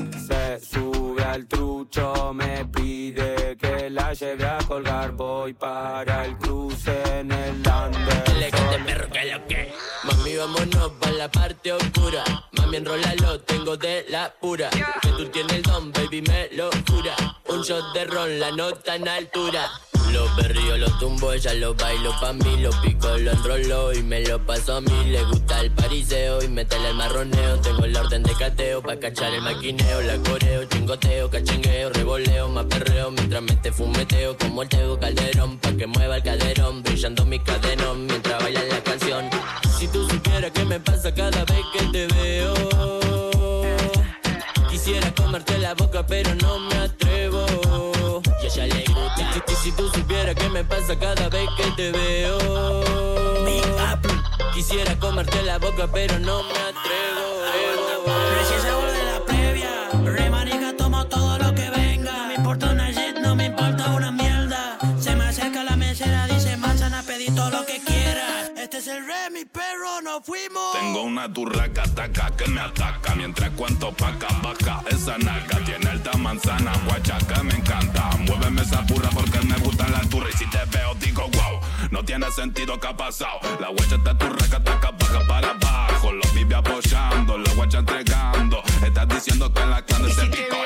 Sube 0.64 1.22
al 1.22 1.46
trucho, 1.46 2.32
me 2.32 2.64
pide 2.64 3.56
que 3.56 3.90
la 3.90 4.14
lleve 4.14 4.44
a 4.44 4.58
colgar. 4.66 5.12
Voy 5.12 5.52
para 5.52 6.24
el 6.24 6.38
cruce 6.38 7.02
en 7.18 7.30
el 7.30 7.68
andén. 7.68 8.38
Le 8.38 8.50
cante 8.50 8.78
perro 8.78 9.10
que 9.10 9.24
lo 9.30 9.46
que. 9.46 9.72
Mami, 10.04 10.36
vámonos 10.36 10.92
pa' 11.00 11.10
la 11.10 11.30
parte 11.30 11.72
oscura. 11.72 12.24
Mami, 12.52 12.76
enrólalo, 12.78 13.40
tengo 13.40 13.76
de 13.76 14.06
la 14.08 14.32
pura. 14.40 14.70
Que 15.02 15.08
tú 15.10 15.26
tienes 15.26 15.56
el 15.56 15.62
don, 15.62 15.92
baby, 15.92 16.22
me 16.22 16.48
lo 16.52 16.70
jura. 16.88 17.14
Un 17.48 17.60
shot 17.62 17.92
de 17.92 18.06
ron, 18.06 18.40
la 18.40 18.50
nota 18.50 18.96
en 18.96 19.06
altura. 19.06 19.70
Los 20.14 20.30
perrillos 20.30 20.78
los 20.78 20.96
tumbo, 21.00 21.32
ella 21.32 21.52
los 21.54 21.76
bailo 21.76 22.12
pa' 22.20 22.32
mí. 22.32 22.56
Lo 22.58 22.70
pico, 22.82 23.08
lo 23.18 23.32
enrolo 23.32 23.92
y 23.92 24.00
me 24.04 24.20
lo 24.20 24.38
paso 24.46 24.76
a 24.76 24.80
mí. 24.80 25.04
Le 25.06 25.24
gusta 25.24 25.60
el 25.60 25.72
pariseo 25.72 26.40
y 26.40 26.46
métele 26.46 26.90
el 26.90 26.94
marroneo. 26.94 27.56
Tengo 27.60 27.84
el 27.84 27.96
orden 27.96 28.22
de 28.22 28.32
cateo 28.34 28.80
pa' 28.80 28.96
cachar 28.96 29.34
el 29.34 29.42
maquineo. 29.42 30.02
La 30.02 30.16
coreo, 30.18 30.64
chingoteo, 30.66 31.28
cachengueo, 31.28 31.90
revoleo, 31.90 32.48
más 32.48 32.66
perreo. 32.66 33.10
Mientras 33.10 33.42
me 33.42 33.56
te 33.56 33.72
fumeteo 33.72 34.38
como 34.38 34.62
el 34.62 34.68
Tego 34.68 35.00
Calderón. 35.00 35.58
Pa' 35.58 35.72
que 35.72 35.86
mueva 35.88 36.16
el 36.16 36.22
caderón, 36.22 36.84
brillando 36.84 37.24
mi 37.26 37.40
cadenón 37.40 38.06
mientras 38.06 38.40
baila 38.40 38.62
la 38.62 38.84
canción. 38.84 39.28
Si 39.76 39.88
tú 39.88 40.08
supieras 40.08 40.52
qué 40.52 40.64
me 40.64 40.78
pasa 40.78 41.12
cada 41.12 41.44
vez 41.44 41.64
que 41.72 41.86
te 41.86 42.06
veo. 42.14 42.54
Quisiera 44.70 45.12
comerte 45.16 45.58
la 45.58 45.74
boca, 45.74 46.06
pero 46.06 46.32
no 46.36 46.60
me 46.60 46.74
atrevo. 46.76 47.03
Supieras 50.34 50.36
qué 50.36 50.48
me 50.50 50.64
pasa 50.64 50.98
cada 50.98 51.28
vez 51.28 51.48
que 51.56 51.70
te 51.72 51.92
veo. 51.92 52.38
Quisiera 54.52 54.98
comerte 54.98 55.42
la 55.42 55.58
boca, 55.58 55.88
pero 55.92 56.18
no 56.20 56.42
me 56.44 56.50
atrevo. 56.50 57.34
Tengo 70.74 71.02
una 71.02 71.32
turraca 71.32 71.84
taca 71.94 72.30
que 72.36 72.48
me 72.48 72.60
ataca. 72.60 73.14
Mientras 73.14 73.50
cuento 73.50 73.92
paca 73.92 74.26
baja 74.42 74.82
esa 74.90 75.16
naca 75.18 75.58
Tiene 75.64 75.88
alta 75.88 76.18
manzana 76.18 76.72
guacha 76.86 77.16
que 77.18 77.42
me 77.44 77.54
encanta. 77.54 78.10
Muéveme 78.26 78.62
esa 78.62 78.80
burra 78.80 79.08
porque 79.14 79.38
me 79.46 79.56
gusta 79.58 79.88
la 79.88 80.00
turra. 80.00 80.28
Y 80.30 80.36
si 80.36 80.46
te 80.50 80.58
veo 80.72 80.94
digo 80.96 81.22
wow 81.22 81.60
No 81.92 82.04
tiene 82.04 82.28
sentido 82.32 82.80
que 82.80 82.88
ha 82.88 82.96
pasado 82.96 83.38
La 83.60 83.68
guacha 83.68 83.94
está 83.94 84.18
turraca 84.18 84.64
taca 84.64 84.90
baja 84.90 85.20
para 85.28 85.50
abajo. 85.50 86.12
Los 86.12 86.26
pibes 86.32 86.58
apoyando, 86.58 87.38
la 87.38 87.52
guacha 87.54 87.78
entregando. 87.78 88.60
Estás 88.84 89.08
diciendo 89.08 89.52
que 89.52 89.62
en 89.62 89.70
la 89.70 89.82
clan 89.82 90.10
se 90.10 90.26
picó 90.26 90.56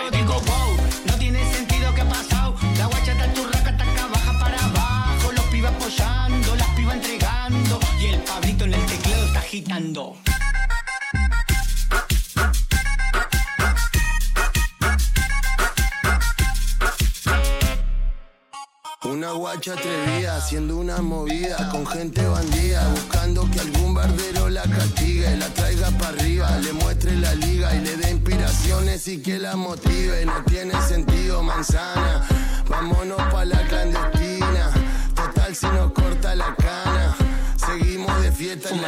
Una 19.04 19.32
guacha 19.32 19.74
atrevida 19.74 20.36
haciendo 20.36 20.78
una 20.78 21.02
movida 21.02 21.68
con 21.70 21.86
gente 21.86 22.26
bandida 22.26 22.88
buscando 22.88 23.48
que 23.50 23.60
algún 23.60 23.92
barbero 23.94 24.48
la 24.48 24.62
castigue, 24.62 25.36
la 25.36 25.48
traiga 25.48 25.90
para 25.92 26.08
arriba, 26.08 26.58
le 26.58 26.72
muestre 26.72 27.14
la 27.16 27.34
liga 27.34 27.74
y 27.74 27.80
le 27.80 27.96
dé 27.96 28.10
inspiraciones 28.10 29.06
y 29.08 29.22
que 29.22 29.38
la 29.38 29.56
motive. 29.56 30.24
No 30.24 30.42
tiene 30.44 30.80
sentido 30.82 31.42
manzana, 31.42 32.26
vámonos 32.68 33.20
pa 33.30 33.44
la 33.44 33.67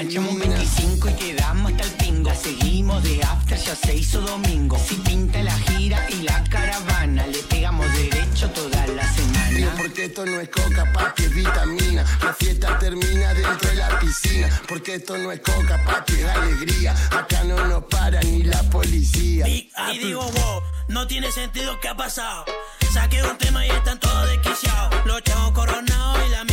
de 0.02 0.10
fiesta 0.10 0.20
en 0.20 0.24
la 0.24 0.24
Manchamos 0.24 0.30
un 0.32 0.42
esquina. 0.42 0.56
25 0.56 1.08
y 1.08 1.12
quedamos 1.14 1.72
hasta 1.72 1.84
el 1.84 1.90
pingo. 1.92 2.28
La 2.30 2.36
seguimos 2.36 3.02
de 3.02 3.22
after, 3.22 3.58
ya 3.58 3.76
se 3.76 3.94
hizo 3.96 4.20
domingo. 4.20 4.78
Si 4.78 4.94
pinta 4.96 5.42
la 5.42 5.58
gira 5.58 6.06
y 6.10 6.22
la 6.22 6.44
caravana, 6.44 7.26
le 7.26 7.38
pegamos 7.44 7.86
derecho 7.94 8.50
toda 8.50 8.86
la 8.88 9.02
Digo 9.10 9.14
semana. 9.14 9.74
porque 9.76 10.04
esto 10.04 10.26
no 10.26 10.40
es 10.40 10.48
coca, 10.48 10.92
papi, 10.92 11.24
es 11.24 11.34
vitamina. 11.34 12.04
La 12.22 12.32
fiesta 12.34 12.78
termina 12.78 13.34
dentro 13.34 13.68
de 13.70 13.76
la 13.76 13.98
piscina. 13.98 14.48
Porque 14.68 14.94
esto 14.96 15.16
no 15.18 15.32
es 15.32 15.40
coca, 15.40 15.82
papi, 15.84 16.12
es 16.14 16.24
alegría. 16.24 16.94
Acá 17.10 17.44
no 17.44 17.66
nos 17.66 17.84
para 17.84 18.20
ni 18.22 18.42
la 18.44 18.62
policía. 18.70 19.48
Y, 19.48 19.70
y 19.92 19.98
digo, 19.98 20.22
wow, 20.22 20.62
no 20.88 21.06
tiene 21.06 21.30
sentido 21.32 21.78
que 21.80 21.88
ha 21.88 21.96
pasado. 21.96 22.44
Saqué 22.92 23.22
un 23.22 23.38
tema 23.38 23.64
y 23.66 23.70
están 23.70 23.98
todos 24.00 24.28
desquiciados. 24.28 24.94
Los 25.06 25.22
chavos 25.22 25.52
coronados 25.52 26.18
y 26.26 26.30
la 26.30 26.44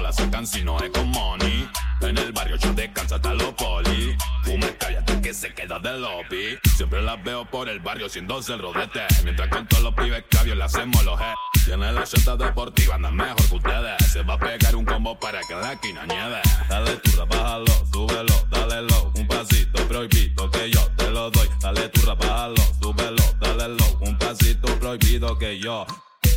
la 0.00 0.12
sacan 0.12 0.46
si 0.46 0.64
no 0.64 0.78
es 0.78 0.90
con 0.90 1.08
money. 1.10 1.68
En 2.00 2.16
el 2.16 2.32
barrio 2.32 2.56
yo 2.56 2.72
descansa 2.72 3.16
hasta 3.16 3.34
los 3.34 3.52
poli. 3.54 4.16
Fume, 4.44 4.76
cállate 4.78 5.20
que 5.20 5.34
se 5.34 5.52
queda 5.54 5.78
de 5.78 5.98
lobby. 5.98 6.58
Siempre 6.76 7.02
las 7.02 7.22
veo 7.22 7.44
por 7.44 7.68
el 7.68 7.80
barrio 7.80 8.06
haciéndose 8.06 8.54
el 8.54 8.60
rodete. 8.60 9.06
Mientras 9.24 9.48
con 9.48 9.66
todos 9.66 9.82
los 9.82 9.94
pibes 9.94 10.24
cabios 10.30 10.56
le 10.56 10.64
hacemos 10.64 11.04
los 11.04 11.18
G. 11.18 11.34
Tiene 11.64 11.92
la 11.92 12.04
cheta 12.04 12.36
deportiva, 12.36 12.94
anda 12.94 13.10
mejor 13.10 13.48
que 13.48 13.54
ustedes. 13.54 14.12
Se 14.12 14.22
va 14.22 14.34
a 14.34 14.38
pegar 14.38 14.74
un 14.74 14.84
combo 14.84 15.18
para 15.18 15.40
que 15.42 15.54
la 15.54 15.72
esquina 15.72 16.06
nieve. 16.06 16.40
Dale 16.68 16.96
turra, 16.96 17.24
bájalo, 17.26 17.86
súbelo, 17.92 18.34
dale 18.50 18.82
low. 18.82 19.12
Un 19.16 19.28
pasito 19.28 19.86
prohibido 19.86 20.50
que 20.50 20.70
yo 20.70 20.80
te 20.96 21.10
lo 21.10 21.30
doy. 21.30 21.48
Dale 21.60 21.88
turra, 21.90 22.14
bájalo, 22.14 22.62
súbelo, 22.80 23.22
dale 23.40 23.68
low. 23.68 23.98
Un 24.00 24.18
pasito 24.18 24.68
prohibido 24.78 25.38
que 25.38 25.58
yo 25.58 25.86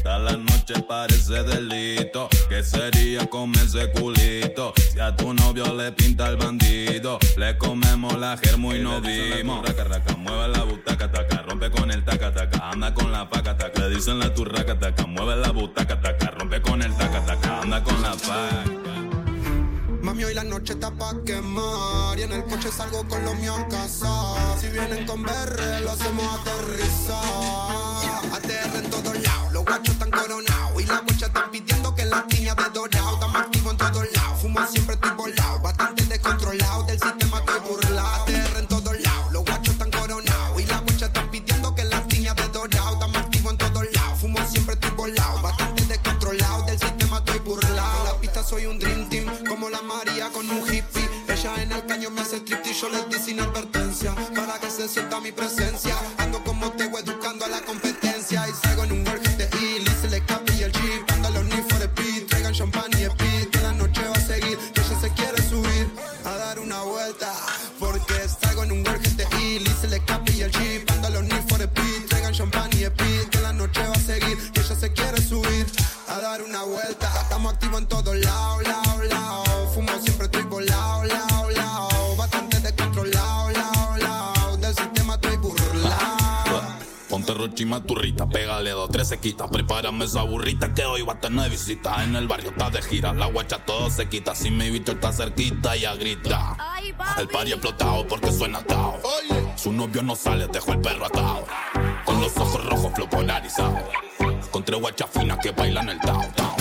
Toda 0.04 0.20
la 0.20 0.36
noche 0.38 0.74
parece 0.86 1.44
delito. 1.44 2.28
¿Qué 2.50 2.62
sería 2.62 3.26
con 3.30 3.54
ese 3.56 3.90
culito? 3.92 4.74
Si 4.92 5.00
a 5.00 5.16
tu 5.16 5.34
novio 5.34 5.74
le 5.74 5.94
pinta 5.94 6.28
el 6.28 6.36
bandido, 6.36 7.20
le 7.38 7.58
comemos 7.58 8.20
la 8.20 8.38
germo 8.38 8.76
y 8.76 8.80
no 8.80 9.00
vimos. 9.00 9.66
Raca, 9.66 9.86
raca, 9.86 10.18
mueve 10.18 10.50
la 10.50 10.64
butaca, 10.64 11.10
taca, 11.10 11.44
rompe 11.44 11.72
con 11.72 11.90
el 11.90 12.04
taca, 12.04 12.34
taca, 12.34 12.70
anda 12.70 12.94
con 12.94 13.14
la 13.14 13.30
paca, 13.30 13.58
taca. 13.58 13.88
Le 13.88 13.96
dicen 13.96 14.20
la 14.20 14.34
turraca, 14.34 14.78
taca, 14.78 15.08
mueve 15.08 15.38
la 15.38 15.52
butaca, 15.52 16.02
taca, 16.02 16.32
rompe 16.32 16.62
con 16.62 16.82
el 16.82 16.94
taca, 16.96 17.26
taca, 17.26 17.62
anda 17.62 17.82
con 17.82 18.02
la 18.02 18.12
paca. 18.12 18.64
Mami, 20.02 20.26
hoy 20.26 20.34
la 20.34 20.44
noche 20.44 20.74
está 20.74 20.92
pa' 20.92 21.14
quemar 21.26 22.20
Y 22.20 22.24
en 22.24 22.34
el 22.34 22.44
coche 22.44 22.70
salgo 22.70 23.08
con 23.08 23.24
los 23.24 23.36
míos 23.36 23.58
a 23.58 23.68
casa 23.70 24.60
Si 24.60 24.68
vienen 24.68 25.06
con 25.06 25.24
BR, 25.24 25.80
lo 25.82 25.92
hacemos 25.92 26.26
aterrizar 26.42 27.83
Los 29.52 29.64
guachos 29.66 29.90
están 29.90 30.12
coronados 30.12 30.82
Y 30.82 30.86
las 30.86 31.02
guachas 31.04 31.24
están 31.30 31.52
pidiendo 31.52 31.94
que 31.96 32.06
las 32.06 32.26
niñas 32.28 32.56
de 32.56 32.70
dorado 32.74 33.14
Estamos 33.14 33.36
activos 33.36 33.72
en 33.72 33.78
todos 33.78 34.12
lados, 34.14 34.42
fumo 34.42 34.68
siempre 34.68 34.93
yo 52.74 52.90
les 52.90 53.08
di 53.10 53.20
sin 53.20 53.40
advertencia 53.40 54.16
Para 54.36 54.60
que 54.60 54.70
se 54.70 54.88
sienta 54.88 55.20
mi 55.20 55.32
presencia. 55.32 55.96
Ando 56.18 56.44
como 56.44 56.72
Tego 56.72 56.98
educando 57.00 57.46
a 57.46 57.48
la 57.48 57.62
competencia. 57.62 58.48
Y 58.48 58.54
salgo 58.54 58.84
en 58.84 58.92
un 58.94 59.08
work 59.08 59.22
de 59.38 59.50
Illy, 59.60 59.92
se 60.02 60.10
le 60.10 60.18
escape 60.18 60.54
y 60.54 60.64
el 60.64 60.72
jeep. 60.72 61.12
Ando 61.12 61.30
los 61.30 61.46
need 61.46 61.64
for 61.70 61.80
the 61.80 62.26
traigan 62.28 62.54
champán 62.54 62.92
y 62.94 63.04
speed 63.04 63.50
Que 63.50 63.60
la 63.60 63.74
noche 63.74 64.02
va 64.04 64.14
a 64.14 64.20
seguir, 64.20 64.58
que 64.58 64.82
ella 64.82 65.00
se 65.00 65.10
quiere 65.12 65.43
Turrita, 87.82 88.28
pégale 88.28 88.72
dos, 88.72 88.90
tres 88.90 89.08
sequitas. 89.08 89.50
Prepárame 89.50 90.06
esa 90.06 90.24
burrita 90.24 90.74
que 90.74 90.86
hoy 90.86 91.02
va 91.02 91.14
a 91.14 91.20
tener 91.20 91.50
visita. 91.50 92.04
En 92.04 92.16
el 92.16 92.28
barrio 92.28 92.52
está 92.52 92.70
de 92.70 92.82
gira, 92.82 93.14
la 93.14 93.26
guacha 93.26 93.66
todo 93.66 93.90
se 93.90 94.08
quita. 94.08 94.36
Si 94.36 94.52
mi 94.52 94.70
bicho 94.70 94.94
está 94.94 95.12
cerquita, 95.12 95.76
ya 95.76 95.96
grita. 95.96 96.56
El 97.18 97.28
party 97.28 97.52
explotado 97.52 98.08
porque 98.08 98.32
suena 98.32 98.60
atado. 98.60 99.00
Su 99.56 99.72
novio 99.72 100.02
no 100.04 100.16
sale, 100.16 100.48
dejó 100.48 100.74
el 100.74 100.82
perro 100.82 101.06
atado. 101.06 101.46
Con 102.06 102.22
los 102.22 102.36
ojos 102.38 102.66
rojos, 102.66 102.94
flow 102.94 103.10
polarizado. 103.10 103.78
Con 104.52 104.64
tres 104.64 104.80
guachas 104.80 105.10
finas 105.10 105.40
que 105.42 105.52
bailan 105.52 105.90
el 105.90 106.00
tao, 106.00 106.22
tao. 106.36 106.56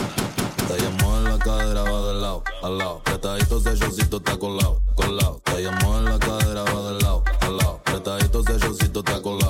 Te 0.68 0.80
llamó 0.80 1.18
en 1.18 1.24
la 1.24 1.38
cadera, 1.38 1.82
va 1.82 2.12
de 2.12 2.20
lado, 2.20 2.44
al 2.62 2.78
lado. 2.78 3.02
Apretadito 3.04 3.58
ese 3.58 3.76
showcito 3.76 4.16
está 4.18 4.36
colado, 4.38 4.80
colado. 4.94 5.40
Te 5.44 5.62
llamó 5.62 5.98
en 5.98 6.04
la 6.06 6.18
cadera, 6.18 6.62
va 6.62 6.92
de 6.92 7.02
lado, 7.02 7.24
al 7.40 7.56
lado. 7.56 7.80
Apretadito 7.84 8.40
ese 8.40 8.58
showcito 8.58 9.00
está 9.00 9.20
colado. 9.20 9.41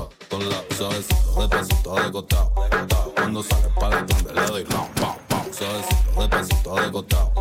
De. 2.29 3.13
Cuando 3.17 3.43
sale 3.43 3.69
para 3.79 4.03
donde 4.03 4.35
le 4.35 4.47
doy 4.47 4.65
round, 4.65 5.01
pam, 5.01 5.17
pam. 5.29 5.53
Suavecito, 5.53 6.21
despacito, 6.21 6.75
de 6.77 6.93
costado. 6.93 7.33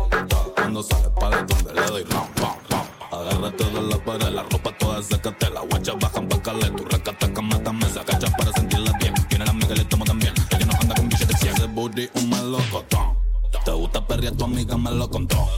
Cuando 0.54 0.82
sale 0.82 1.08
para 1.20 1.42
donde 1.42 1.74
le 1.74 1.86
doy 1.86 2.04
round, 2.04 2.34
pam, 2.34 2.56
pam. 2.68 2.82
Agárrate 3.12 3.64
de 3.64 3.82
la 3.82 3.98
pared, 3.98 4.28
la 4.30 4.42
ropa 4.44 4.72
toda 4.78 5.02
sácate 5.02 5.50
La 5.50 5.60
guacha 5.60 5.92
bajan 6.00 6.26
pa' 6.28 6.42
caler, 6.42 6.74
tu 6.74 6.84
racata 6.84 7.32
cama 7.32 7.62
también 7.62 7.92
Saca 7.92 8.18
para 8.38 8.52
sentirla 8.52 8.92
bien, 8.98 9.12
tiene 9.28 9.44
la 9.44 9.50
amiga 9.50 9.74
le 9.74 9.84
tomo 9.84 10.04
también 10.04 10.32
Ella 10.50 10.66
no 10.66 10.72
anda 10.80 10.94
con 10.94 11.08
billetes 11.10 11.38
100 11.38 11.54
Ese 11.54 11.66
booty 11.66 12.08
un 12.14 12.30
melocotón 12.30 13.21
Te 13.64 13.70
gusta 13.70 14.04
perrear, 14.04 14.34
tu 14.34 14.44
amiga 14.44 14.76
me 14.76 14.90
lo 14.90 15.08
contó. 15.08 15.48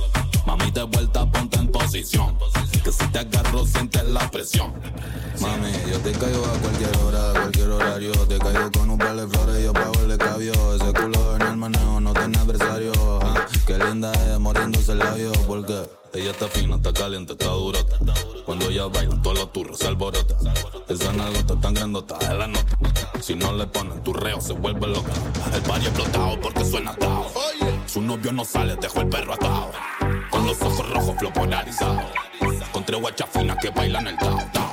Mami, 0.47 0.71
de 0.71 0.83
vuelta, 0.83 1.25
ponte 1.31 1.59
en 1.59 1.69
posición. 1.69 2.37
Que 2.85 2.93
si 2.93 3.07
te 3.09 3.21
agarro, 3.21 3.65
sientes 3.67 4.05
la 4.05 4.31
presión. 4.31 4.75
Mami, 5.41 5.73
yo 5.91 5.99
te 6.01 6.13
caigo 6.13 6.45
a 6.45 6.59
cualquier 6.59 6.97
hora, 6.99 7.31
a 7.31 7.33
cualquier 7.33 7.71
horario. 7.71 8.13
Te 8.29 8.39
caigo 8.39 8.71
con 8.73 8.91
un 8.91 8.99
par 8.99 9.17
de 9.17 9.27
flores, 9.27 9.65
yo 9.65 9.73
pago 9.73 9.95
el 10.05 10.19
cabio 10.19 10.53
Ese 10.75 10.93
culo 10.93 11.37
en 11.37 11.43
el 11.43 11.57
manejo 11.57 12.01
no 12.01 12.13
tiene 12.13 12.39
adversario. 12.39 12.93
Ah, 13.23 13.47
Qué 13.67 13.79
linda 13.79 14.13
es, 14.13 14.39
muriéndose 14.39 14.93
el 14.93 14.99
labio 14.99 15.33
Porque 15.47 15.89
ella 16.13 16.31
está 16.31 16.47
fina, 16.49 16.77
está 16.77 16.93
caliente, 16.93 17.33
está 17.33 17.49
durota. 17.49 17.97
Cuando 18.45 18.69
ella 18.69 18.87
baila, 18.87 19.21
todos 19.23 19.39
los 19.39 19.53
turros 19.53 19.79
se 19.79 19.89
alborota. 19.89 20.37
Esa 20.89 21.13
nalgota 21.13 21.59
tan 21.59 21.73
grandota 21.73 22.19
es 22.21 22.39
la 22.39 22.47
nota. 22.47 22.79
Si 23.21 23.35
no 23.35 23.53
le 23.55 23.67
ponen 23.67 24.03
tu 24.05 24.13
reo, 24.13 24.41
se 24.41 24.53
vuelve 24.53 24.87
loca. 24.87 25.13
El 25.55 25.63
party 25.63 25.87
explotado 25.87 26.39
porque 26.41 26.65
suena 26.65 26.91
atado 26.91 27.27
Su 27.95 28.03
novio 28.03 28.33
no 28.33 28.45
sale, 28.45 28.75
dejó 28.75 29.03
el 29.03 29.09
perro 29.09 29.35
atado. 29.35 29.71
Con 30.29 30.45
los 30.45 30.61
ojos 30.61 30.91
rojos, 30.91 31.15
flow 31.17 31.33
polarizado. 31.33 32.01
Con 32.73 32.85
tres 32.85 33.01
guachas 33.01 33.29
finas 33.31 33.57
que 33.63 33.71
bailan 33.71 34.09
el 34.09 34.19
tao, 34.19 34.37
tao. 34.53 34.73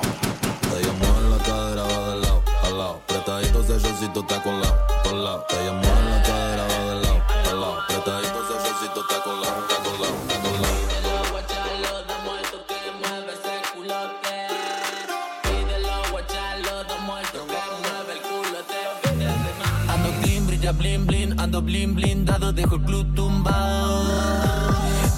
Ella 0.76 0.92
mueve 0.98 1.30
la 1.30 1.44
cadera, 1.44 1.82
va 1.82 2.08
de 2.08 2.20
lado, 2.20 2.42
al 2.64 2.78
lado. 2.78 3.02
Apretadito 3.04 3.60
ese 3.60 3.78
showcito 3.78 4.20
está 4.22 4.42
colado, 4.42 4.86
colado 5.04 5.46
Ella 5.50 5.72
mueve 5.72 6.10
la 6.10 6.22
cadera, 6.24 6.62
va 6.64 6.94
de 6.94 7.00
lado, 7.00 7.22
al 7.48 7.60
lado. 7.60 7.80
Apretadito 7.82 8.42
ese 8.42 8.88
colado, 8.88 9.06
está 9.08 9.22
colado, 9.22 9.61
brilla 20.62 20.72
blin 20.78 21.06
blin, 21.06 21.40
ando 21.40 21.60
blin 21.60 21.94
blindado, 21.94 22.52
dejo 22.52 22.76
el 22.76 22.82
club 22.82 23.14
tumbado. 23.16 24.04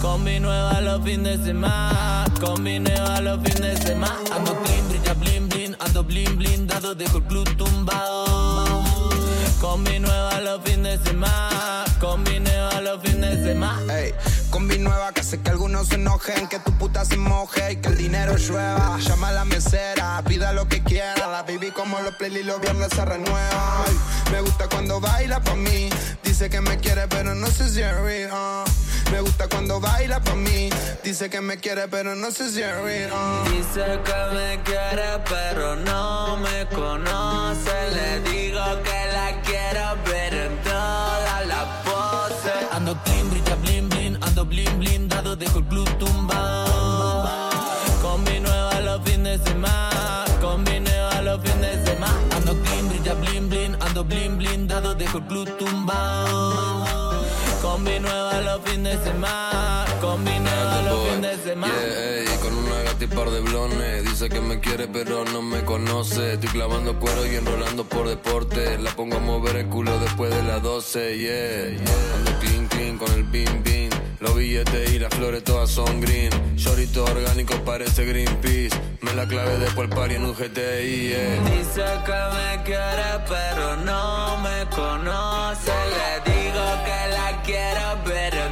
Con 0.01 0.25
mi 0.25 0.41
nueva 0.41 0.81
los 0.81 1.05
fines 1.05 1.41
de 1.41 1.45
semana, 1.45 2.25
con 2.41 2.63
mi 2.63 2.79
nueva 2.79 3.21
los 3.21 3.39
fines 3.43 3.61
de 3.61 3.89
semana. 3.89 4.15
Ando 4.35 4.55
clean, 4.63 4.89
brilla 4.89 5.15
blin 5.15 5.49
blin, 5.49 5.77
ando 5.81 6.03
blin 6.03 6.39
blindado, 6.39 6.95
dejo 6.95 7.19
el 7.19 7.25
club 7.25 7.57
tumbado. 7.57 8.83
Con 9.61 9.83
mi 9.83 9.99
nueva 9.99 10.41
los 10.41 10.63
fines 10.63 11.03
de 11.05 11.11
semana, 11.11 11.85
con 12.01 12.23
mi 12.23 12.41
nueva 12.41 12.81
los 12.81 13.03
fines 13.03 13.39
de 13.39 13.45
semana. 13.45 13.93
Con 14.55 14.69
mi 14.69 14.79
nueva 14.79 15.11
que 15.13 15.21
hace 15.21 15.41
que 15.41 15.51
algunos 15.51 15.89
se 15.89 15.97
enojen, 15.97 16.47
que 16.47 16.61
tu 16.61 16.71
puta 16.79 17.05
se 17.05 17.17
moje 17.17 17.73
y 17.73 17.77
que 17.79 17.89
el 17.89 17.97
dinero 17.97 18.37
llueva. 18.37 18.97
Llama 19.01 19.31
a 19.31 19.33
la 19.33 19.45
mesera, 19.45 20.23
pida 20.29 20.53
lo 20.53 20.69
que 20.69 20.81
quiera. 20.81 21.27
La 21.27 21.43
baby 21.43 21.73
como 21.73 21.99
los 21.99 22.15
playlists 22.15 22.47
los 22.47 22.61
viernes 22.61 22.91
se 22.95 23.05
renueva. 23.05 23.85
Ay, 23.85 23.97
me 24.31 24.41
gusta 24.43 24.69
cuando 24.69 25.01
baila 25.01 25.41
pa' 25.41 25.57
mí. 25.57 25.91
Dice 26.23 26.49
que 26.51 26.61
me 26.61 26.79
quiere, 26.79 27.09
pero 27.09 27.35
no 27.35 27.49
sé 27.49 27.69
si 27.69 27.81
es 27.83 27.97
real. 27.97 28.31
ah. 28.33 28.65
Me 29.11 29.21
gusta 29.23 29.49
cuando 29.49 29.81
baila 29.81 30.21
pa' 30.21 30.37
mí. 30.37 30.71
Dice 31.03 31.29
que 31.29 31.41
me 31.41 31.57
quiere, 31.57 31.89
pero 31.89 32.15
no 32.15 32.31
sé 32.31 32.49
si 32.53 32.63
es 32.63 33.11
ah. 33.13 33.45
Dice 33.51 34.01
que 34.05 34.37
me 34.37 34.63
quiere 34.63 35.19
pero 35.29 35.77
no 35.77 36.37
me 36.37 36.67
conoce 36.69 37.91
Le 37.93 38.21
digo 38.31 38.65
que 38.85 39.13
la 39.13 39.41
quiero 39.43 40.14
club 45.75 45.99
tumbado 45.99 47.51
Con 48.01 48.23
mi 48.25 48.39
nueva 48.39 48.81
los 48.81 49.03
fines 49.03 49.43
de 49.43 49.51
semana 49.51 50.25
Con 50.41 50.63
mi 50.63 50.79
nueva 50.79 51.21
los 51.23 51.41
fines 51.43 51.85
de 51.85 51.91
semana 51.91 52.37
Ando 52.37 52.53
clean, 52.63 52.89
brilla 52.89 53.15
blin 53.15 53.49
blin, 53.49 53.77
ando 53.81 54.05
blin 54.05 54.39
blindado 54.39 54.95
Dejo 54.95 55.19
el 55.19 55.25
club 55.25 55.49
tumbado 55.59 57.25
Combi 57.61 57.99
nueva 57.99 58.43
los 58.43 58.61
fines 58.67 58.99
de 58.99 59.05
semana. 59.11 59.87
Combi 60.03 60.39
nueva 60.39 60.83
los 60.83 61.09
fines 61.09 61.39
de 61.39 61.51
semana. 61.51 61.73
Yeah, 61.73 62.41
con 62.41 62.55
una 62.59 62.83
gata 62.83 63.05
y 63.05 63.07
par 63.07 63.31
de 63.31 63.41
blones. 63.41 64.05
Dice 64.05 64.29
que 64.29 64.41
me 64.43 64.61
quiere, 64.61 64.87
pero 64.87 65.25
no 65.25 65.41
me 65.41 65.65
conoce. 65.65 66.35
Estoy 66.35 66.51
clavando 66.51 67.01
cuero 67.01 67.27
y 67.27 67.37
enrolando 67.37 67.85
por 67.85 68.07
deporte. 68.07 68.79
La 68.79 68.95
pongo 68.95 69.17
a 69.17 69.21
mover 69.21 69.57
el 69.57 69.67
culo 69.69 69.99
después 69.99 70.31
de 70.37 70.43
las 70.43 70.63
12. 70.63 71.19
Yeah, 71.19 71.71
yeah. 71.71 71.95
Ando 72.17 72.39
clean, 72.41 72.69
clean 72.69 72.99
con 72.99 73.11
el 73.13 73.25
bim, 73.25 73.63
bim. 73.63 73.94
Los 74.25 74.37
billetes 74.37 74.91
y 74.95 74.99
las 74.99 75.15
flores 75.15 75.45
todas 75.45 75.71
son 75.71 76.01
green. 76.01 76.31
Shorito 76.57 77.05
orgánico 77.05 77.55
parece 77.63 78.07
Greenpeace. 78.07 78.75
Me 79.03 79.13
la 79.13 79.29
clave 79.29 79.59
después 79.59 79.91
el 79.91 79.95
party 79.95 80.15
en 80.15 80.25
un 80.25 80.33
GTI. 80.33 81.09
Dice 81.53 81.85
que 82.07 82.21
me 82.33 82.63
quiere, 82.65 83.11
pero 83.29 83.77
no 83.77 84.39
me 84.39 84.65
conoce. 84.75 85.73
Le 85.97 86.33
digo 86.33 86.65
que 86.87 87.13
la 87.13 87.43
quiero, 87.43 87.99
pero 88.07 88.44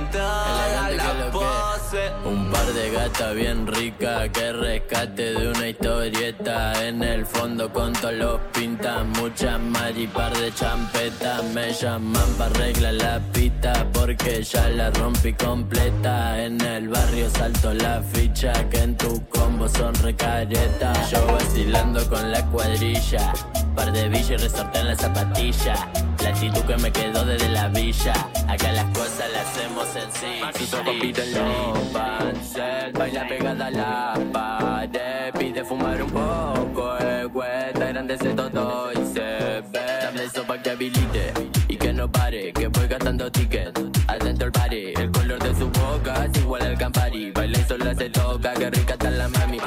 Un 2.25 2.51
par 2.51 2.73
de 2.73 2.91
gatas 2.91 3.35
bien 3.35 3.67
ricas 3.67 4.31
que 4.31 4.51
rescate 4.51 5.35
de 5.35 5.49
una 5.51 5.69
historieta. 5.69 6.87
En 6.87 7.03
el 7.03 7.27
fondo 7.27 7.71
con 7.71 7.93
todos 7.93 8.15
los 8.15 8.41
pintas, 8.55 9.05
muchas 9.21 9.61
más 9.61 9.93
y 9.95 10.07
par 10.07 10.35
de 10.35 10.51
champetas. 10.55 11.45
Me 11.53 11.71
llaman 11.71 12.31
para 12.39 12.51
arreglar 12.51 12.95
la 12.95 13.21
pista 13.35 13.87
porque 13.93 14.43
ya 14.43 14.71
la 14.71 14.91
rompí 14.91 15.35
completa. 15.35 16.43
En 16.43 16.59
el 16.63 16.89
barrio 16.89 17.29
salto 17.29 17.75
la 17.75 18.01
ficha 18.01 18.53
que 18.71 18.79
en 18.79 18.97
tu 18.97 19.23
combo 19.29 19.69
son 19.69 19.95
recaretas. 19.97 21.11
Yo 21.11 21.27
vacilando 21.27 22.09
con 22.09 22.33
la 22.33 22.43
cuadrilla, 22.47 23.35
par 23.75 23.93
de 23.93 24.09
villas 24.09 24.31
y 24.31 24.37
resorte 24.37 24.79
en 24.79 24.89
la 24.89 24.97
zapatilla. 24.97 25.75
La 26.23 26.29
actitud 26.29 26.63
que 26.63 26.77
me 26.77 26.93
quedó 26.93 27.25
desde 27.25 27.49
la 27.49 27.69
villa. 27.69 28.13
Acá 28.49 28.73
las 28.73 28.85
cosas 28.87 29.31
las 29.33 29.47
hacemos 29.49 29.89
sencillas. 29.89 31.35
Los 31.35 31.89
Pancel, 31.89 32.93
baila 32.93 33.27
pegada 33.27 33.67
a 33.67 33.71
la 33.71 34.21
pared. 34.33 35.33
Pide 35.39 35.65
fumar 35.65 36.03
un 36.03 36.11
poco, 36.11 36.97
el 36.99 37.31
cuesta 37.31 37.87
grande 37.87 38.17
se 38.19 38.35
todo 38.35 38.93
y 38.93 39.15
se 39.15 39.63
ve. 39.73 39.99
Dame 40.03 40.25
eso 40.25 40.45
pa' 40.45 40.59
que 40.59 40.71
habilite 40.71 41.33
y 41.69 41.77
que 41.77 41.93
no 41.93 42.11
pare. 42.11 42.53
Que 42.53 42.69
voy 42.69 42.87
gastando 42.87 43.31
tickets 43.31 43.81
adentro 44.07 44.47
el 44.47 44.53
party. 44.53 44.93
El 44.97 45.11
color 45.11 45.39
de 45.43 45.55
su 45.55 45.69
boca 45.71 46.25
es 46.25 46.41
igual 46.41 46.63
al 46.63 46.79
Campari. 46.79 47.31
Baila 47.31 47.59
y 47.59 47.65
solo 47.65 47.95
se 47.95 48.11
toca, 48.11 48.53
que 48.55 48.71
rica 48.71 48.93
está 48.95 49.11
la 49.11 49.29
mami. 49.29 49.59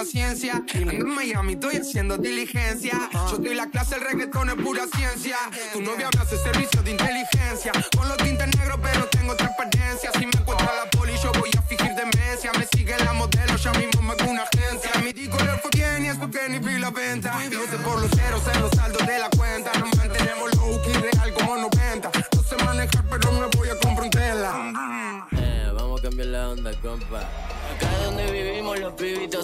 Paciencia. 0.00 0.64
Ando 0.74 0.92
en 0.92 1.14
Miami, 1.14 1.52
estoy 1.52 1.76
haciendo 1.76 2.16
diligencia. 2.16 3.10
Yo 3.30 3.36
doy 3.36 3.54
la 3.54 3.68
clase, 3.68 3.96
el 3.96 4.00
reggaetón 4.00 4.48
es 4.48 4.54
pura 4.54 4.86
ciencia. 4.96 5.36
Tu 5.74 5.82
novia 5.82 6.08
me 6.14 6.22
hace 6.22 6.38
servicio 6.38 6.82
de 6.82 6.92
inteligencia. 6.92 7.72
Con 7.94 8.08
los 8.08 8.16
tintes 8.16 8.46
negros, 8.56 8.78
pero 8.82 9.06
tengo 9.08 9.36
transparencia. 9.36 10.10
Si 10.12 10.20
me 10.20 10.32
encuentra 10.32 10.70
la 10.74 10.90
poli, 10.90 11.12
yo 11.22 11.30
voy 11.32 11.50
a 11.56 11.62
fingir 11.62 11.92
demencia. 11.94 12.50
Me 12.58 12.66
sigue 12.74 12.96
la 13.04 13.12
modelo, 13.12 13.56
ya 13.56 13.72
mismo 13.72 14.00
me 14.00 14.12
hago 14.12 14.30
una 14.30 14.42
agencia. 14.42 14.90
Mi 15.04 15.12
disco 15.12 15.36
le 15.36 15.52
fue 15.58 15.70
bien 15.74 16.04
y 16.06 16.08
es 16.08 16.16
porque 16.16 16.48
ni 16.48 16.58
vi 16.58 16.78
la 16.78 16.90
venta. 16.90 17.38
Sé 17.38 17.76
por 17.84 18.00
los 18.00 18.10
ceros 18.10 18.42
en 18.54 18.62
los 18.62 18.70
saldos 18.70 18.99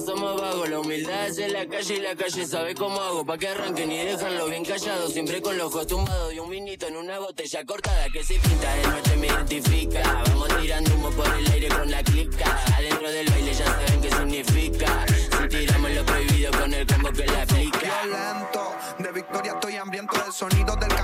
somos 0.07 0.41
vagos. 0.41 0.69
La 0.71 0.79
humildad 0.79 1.27
es 1.27 1.39
en 1.39 1.53
la 1.53 1.67
calle 1.67 1.95
y 1.97 2.01
la 2.01 2.15
calle 2.15 2.47
sabe 2.47 2.75
cómo 2.75 3.01
hago. 3.01 3.27
Pa' 3.27 3.37
que 3.37 3.49
arranquen 3.49 3.91
y 3.91 3.99
déjanlo 3.99 4.47
bien 4.47 4.65
callado. 4.65 5.09
Siempre 5.09 5.43
con 5.43 5.59
los 5.59 5.67
ojos 5.67 5.87
tumbados 5.87 6.33
y 6.33 6.39
un 6.39 6.49
vinito 6.49 6.87
en 6.87 6.97
una 6.97 7.19
botella 7.19 7.65
cortada 7.65 8.07
que 8.13 8.23
se 8.23 8.35
pinta 8.35 8.75
de 8.77 8.83
noche 8.87 9.17
me 9.17 9.27
identifica. 9.27 10.23
Vamos 10.29 10.49
tirando 10.61 10.95
humo 10.95 11.11
por 11.11 11.27
el 11.35 11.53
aire 11.53 11.69
con 11.69 11.91
la 11.91 12.03
clica. 12.03 12.59
Adentro 12.77 13.11
del 13.11 13.29
baile 13.29 13.53
ya 13.53 13.65
saben 13.65 14.01
qué 14.01 14.11
significa. 14.11 15.07
Si 15.41 15.49
tiramos 15.49 15.91
lo 15.91 16.07
prohibido 16.07 16.51
con 16.53 16.73
el 16.73 16.87
combo 16.87 17.11
que 17.11 17.27
la 17.27 17.43
aplica. 17.43 18.03
violento. 18.05 18.77
De 18.99 19.13
victoria 19.13 19.53
estoy 19.53 19.77
hambriento 19.77 20.17
del 20.23 20.33
sonido 20.33 20.77
del 20.77 20.96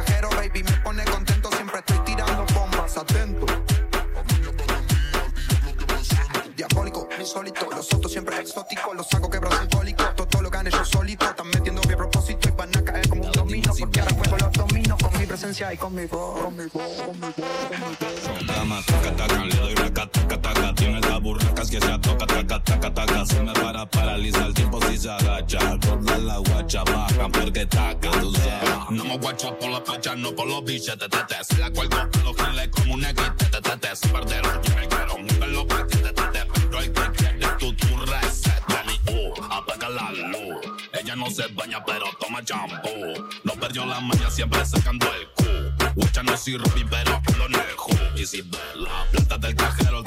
y 15.70 15.76
con 15.76 15.94
mi 15.94 16.06
voz, 16.06 16.40
con 16.40 16.56
mi 16.56 16.64
voz, 16.64 17.02
con 17.02 17.20
mi 17.20 17.26
voz, 17.26 17.34
con 17.68 17.78
mi 17.78 17.96
voz. 18.00 18.46
Dama, 18.46 18.82
taca, 18.84 19.14
taca, 19.14 19.44
le 19.44 19.54
doy 19.54 19.74
raca, 19.74 20.06
taca, 20.10 20.40
taca. 20.40 20.74
Tiene 20.74 21.00
las 21.00 21.20
burracas 21.20 21.70
que 21.70 21.80
se 21.80 21.98
toca, 21.98 22.26
taca, 22.26 22.64
taca, 22.64 22.92
taca. 22.92 23.26
Se 23.26 23.40
me 23.42 23.52
para, 23.52 23.86
paraliza 23.86 24.46
el 24.46 24.54
tiempo 24.54 24.80
si 24.86 24.98
se 24.98 25.10
agacha. 25.10 25.78
Todas 25.78 26.20
las 26.20 26.38
guachas 26.38 26.84
bajan 26.84 27.30
porque 27.30 27.66
taca, 27.66 28.10
tú 28.10 28.32
sabes. 28.34 28.90
No 28.90 29.04
me 29.04 29.18
guacha 29.18 29.56
por 29.56 29.70
la 29.70 29.84
pacha, 29.84 30.16
no 30.16 30.34
por 30.34 30.48
los 30.48 30.64
billetes, 30.64 30.96
tete. 30.98 31.44
Se 31.44 31.58
la 31.58 31.70
cuelgo 31.70 31.96
a 31.96 32.08
los 32.24 32.36
giles 32.36 32.68
como 32.68 32.94
un 32.94 33.04
equite, 33.04 33.30
tete, 33.50 33.60
tete. 33.60 34.08
Perdero, 34.10 34.62
yo 34.62 34.74
me 34.74 34.88
quiero, 34.88 35.18
múvelo 35.18 35.68
pa' 35.68 35.86
que 35.86 35.96
te 35.98 36.12
tete. 36.12 36.46
Pero 36.54 36.78
el 36.80 36.92
que 36.92 37.10
quiere 37.12 37.46
tu, 37.58 37.72
tu 37.74 37.96
reset, 38.06 38.62
Dani, 38.66 39.00
uh, 39.08 39.44
apaga 39.52 39.88
la 39.88 40.10
luz. 40.10 40.56
Ella 40.92 41.14
no 41.14 41.30
se 41.30 41.46
baña, 41.48 41.84
pero 41.84 42.06
toma 42.18 42.42
champú. 42.44 42.88
No 43.44 43.52
perdió 43.54 43.86
la 43.86 44.00
maña, 44.00 44.28
siempre 44.30 44.64
sacando 44.64 45.06
el 45.06 45.28
cu. 45.28 45.41
No 46.22 46.36
soy 46.36 46.56
Robin, 46.56 46.88
pero 46.88 47.20
lo 47.36 47.48
nejo. 47.48 47.88
Ve 48.14 48.44
la 48.76 49.06
plata 49.10 49.38
del 49.38 49.56
cajero, 49.56 50.02